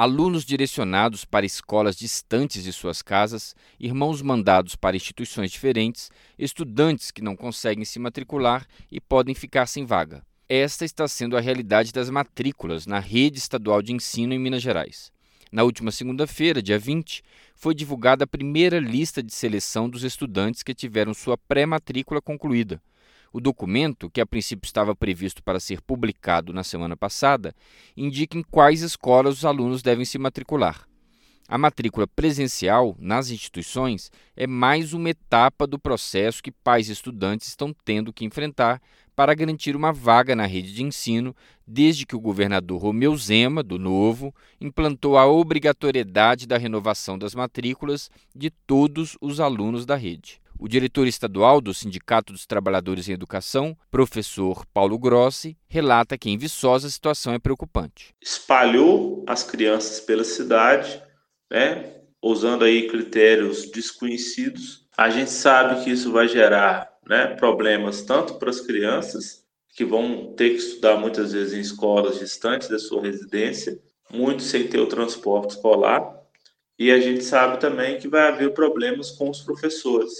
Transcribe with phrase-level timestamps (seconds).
[0.00, 7.20] alunos direcionados para escolas distantes de suas casas, irmãos mandados para instituições diferentes, estudantes que
[7.20, 10.24] não conseguem se matricular e podem ficar sem vaga.
[10.48, 15.12] Esta está sendo a realidade das matrículas na rede estadual de ensino em Minas Gerais.
[15.52, 17.22] Na última segunda-feira, dia 20,
[17.54, 22.80] foi divulgada a primeira lista de seleção dos estudantes que tiveram sua pré-matrícula concluída.
[23.32, 27.54] O documento, que a princípio estava previsto para ser publicado na semana passada,
[27.96, 30.88] indica em quais escolas os alunos devem se matricular.
[31.46, 37.48] A matrícula presencial nas instituições é mais uma etapa do processo que pais e estudantes
[37.48, 38.80] estão tendo que enfrentar
[39.16, 41.34] para garantir uma vaga na rede de ensino,
[41.66, 48.10] desde que o governador Romeu Zema, do Novo, implantou a obrigatoriedade da renovação das matrículas
[48.34, 50.40] de todos os alunos da rede.
[50.62, 56.36] O diretor estadual do Sindicato dos Trabalhadores em Educação, professor Paulo Grossi, relata que em
[56.36, 58.14] Viçosa a situação é preocupante.
[58.20, 61.02] Espalhou as crianças pela cidade
[61.50, 61.96] né?
[62.22, 68.50] Usando aí critérios desconhecidos, a gente sabe que isso vai gerar, né, problemas tanto para
[68.50, 69.42] as crianças
[69.74, 73.80] que vão ter que estudar muitas vezes em escolas distantes da sua residência,
[74.12, 76.14] muitos sem ter o transporte escolar,
[76.78, 80.12] e a gente sabe também que vai haver problemas com os professores,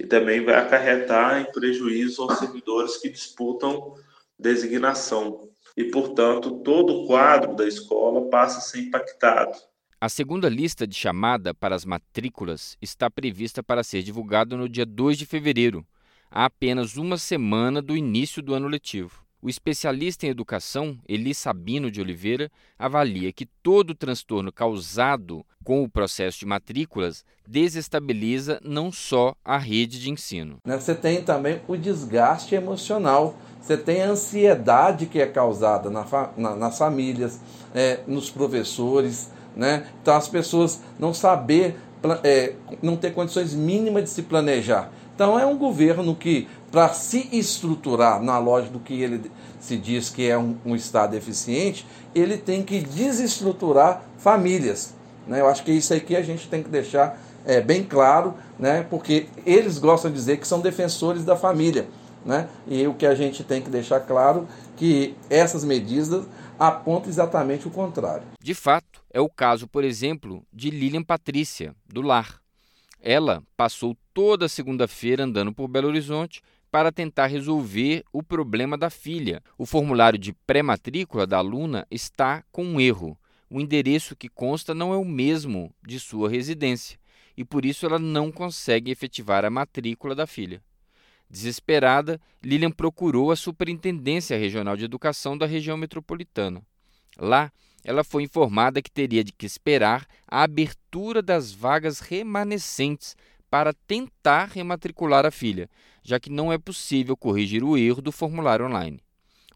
[0.00, 3.94] e também vai acarretar em prejuízo aos servidores que disputam
[4.38, 5.50] designação.
[5.76, 9.52] E, portanto, todo o quadro da escola passa a ser impactado.
[10.00, 14.86] A segunda lista de chamada para as matrículas está prevista para ser divulgada no dia
[14.86, 15.86] 2 de fevereiro,
[16.30, 19.22] há apenas uma semana do início do ano letivo.
[19.42, 25.88] O especialista em educação, Eli Sabino de Oliveira, avalia que todo transtorno causado com o
[25.88, 30.58] processo de matrículas desestabiliza não só a rede de ensino.
[30.64, 36.06] Né, você tem também o desgaste emocional, você tem a ansiedade que é causada na,
[36.36, 37.40] na, nas famílias,
[37.74, 39.86] é, nos professores né?
[40.02, 41.76] Então as pessoas não saber,
[42.22, 44.90] é, não ter condições mínimas de se planejar.
[45.14, 50.08] Então é um governo que, para se estruturar na lógica do que ele se diz
[50.08, 54.94] que é um, um Estado eficiente, ele tem que desestruturar famílias.
[55.26, 55.40] Né?
[55.40, 58.86] Eu acho que isso aqui a gente tem que deixar é, bem claro, né?
[58.88, 61.88] porque eles gostam de dizer que são defensores da família.
[62.24, 62.48] Né?
[62.66, 66.24] E o que a gente tem que deixar claro que essas medidas
[66.58, 68.24] apontam exatamente o contrário.
[68.40, 72.40] De fato, é o caso, por exemplo, de Lilian Patrícia, do Lar.
[73.02, 79.42] Ela passou toda segunda-feira andando por Belo Horizonte para tentar resolver o problema da filha.
[79.58, 83.18] O formulário de pré-matrícula da aluna está com um erro.
[83.50, 87.00] O endereço que consta não é o mesmo de sua residência
[87.36, 90.62] e por isso ela não consegue efetivar a matrícula da filha.
[91.28, 96.62] Desesperada, Lilian procurou a Superintendência Regional de Educação da região metropolitana.
[97.16, 97.50] Lá,
[97.82, 103.16] ela foi informada que teria de que esperar a abertura das vagas remanescentes
[103.50, 105.68] para tentar rematricular a filha,
[106.02, 109.00] já que não é possível corrigir o erro do formulário online.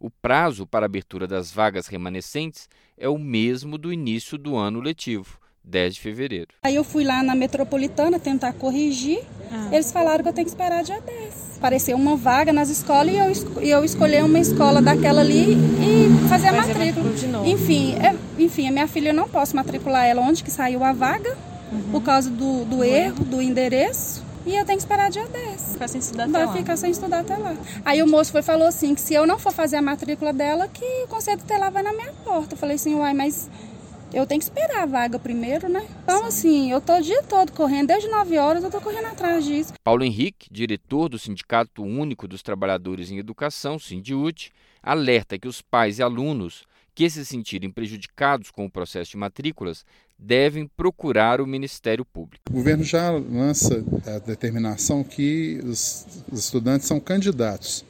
[0.01, 2.69] O prazo para a abertura das vagas remanescentes
[2.99, 6.49] é o mesmo do início do ano letivo, 10 de fevereiro.
[6.63, 9.23] Aí eu fui lá na metropolitana tentar corrigir.
[9.51, 9.71] Ah.
[9.73, 11.57] Eles falaram que eu tenho que esperar dia 10.
[11.57, 16.29] Apareceu uma vaga nas escolas e eu, e eu escolhi uma escola daquela ali e
[16.29, 17.07] fazer a matrícula.
[17.47, 20.93] Enfim, é, enfim, a minha filha eu não posso matricular ela onde que saiu a
[20.93, 21.35] vaga,
[21.75, 21.91] uhum.
[21.93, 24.23] por causa do, do erro, do endereço.
[24.47, 25.73] E eu tenho que esperar dia 10.
[25.73, 26.77] Ficar sem estudar Vai até ficar lá.
[26.77, 27.57] sem estudar até lá.
[27.85, 30.69] Aí o moço foi falou assim, que se eu não for fazer a matrícula dela,
[30.69, 32.55] que o conselho tutelar vai na minha porta.
[32.55, 33.49] Eu falei assim, uai, mas
[34.13, 35.87] eu tenho que esperar a vaga primeiro, né?
[36.03, 36.27] Então, Sim.
[36.27, 39.73] assim, eu tô o dia todo correndo, desde 9 horas eu tô correndo atrás disso.
[39.83, 44.53] Paulo Henrique, diretor do Sindicato Único dos Trabalhadores em Educação, Sindiut,
[44.83, 46.65] alerta que os pais e alunos
[46.95, 49.85] que se sentirem prejudicados com o processo de matrículas
[50.19, 52.45] devem procurar o Ministério Público.
[52.51, 57.85] O governo já lança a determinação que os estudantes são candidatos.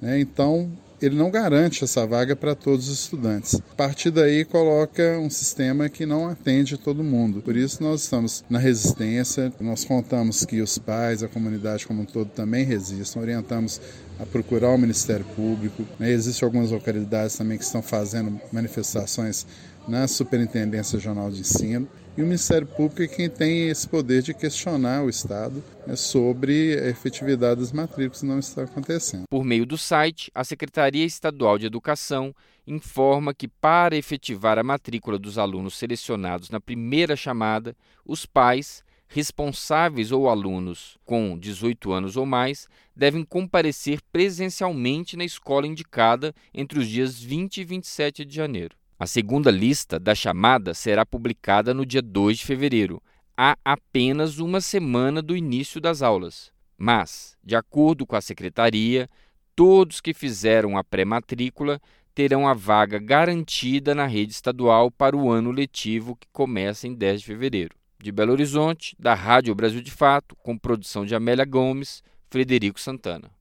[0.00, 0.20] Né?
[0.20, 0.70] Então,
[1.04, 3.54] ele não garante essa vaga para todos os estudantes.
[3.54, 7.42] A partir daí, coloca um sistema que não atende todo mundo.
[7.42, 12.06] Por isso, nós estamos na resistência, nós contamos que os pais, a comunidade como um
[12.06, 13.80] todo também resistam, orientamos
[14.18, 15.84] a procurar o Ministério Público.
[15.98, 16.10] Né?
[16.10, 19.46] Existem algumas localidades também que estão fazendo manifestações
[19.86, 21.88] na Superintendência Regional de Ensino.
[22.16, 26.78] E o Ministério Público é quem tem esse poder de questionar o Estado né, sobre
[26.78, 29.24] a efetividade das matrículas não está acontecendo.
[29.28, 32.32] Por meio do site, a Secretaria Estadual de Educação
[32.64, 37.76] informa que, para efetivar a matrícula dos alunos selecionados na primeira chamada,
[38.06, 45.66] os pais, responsáveis ou alunos com 18 anos ou mais devem comparecer presencialmente na escola
[45.66, 48.76] indicada entre os dias 20 e 27 de janeiro.
[48.96, 53.02] A segunda lista da chamada será publicada no dia 2 de fevereiro,
[53.36, 56.52] há apenas uma semana do início das aulas.
[56.78, 59.10] Mas, de acordo com a secretaria,
[59.56, 61.80] todos que fizeram a pré-matrícula
[62.14, 67.20] terão a vaga garantida na rede estadual para o ano letivo que começa em 10
[67.20, 67.74] de fevereiro.
[67.98, 72.00] De Belo Horizonte, da Rádio Brasil de Fato, com produção de Amélia Gomes,
[72.30, 73.32] Frederico Santana.